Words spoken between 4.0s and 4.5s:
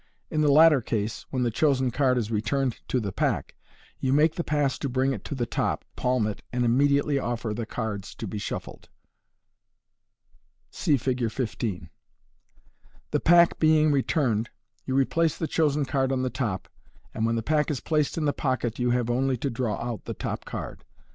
make the